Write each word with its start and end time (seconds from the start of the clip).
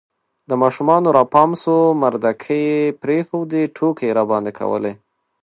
د 0.49 0.51
ماشومانو 0.63 1.07
را 1.17 1.23
پام 1.33 1.51
سو 1.63 1.75
مردکې 2.01 2.57
یې 2.69 2.81
پرېښودې، 3.01 3.61
ټوکې 3.75 4.05
یې 4.09 4.15
راباندې 4.17 4.51
کولې 4.59 4.93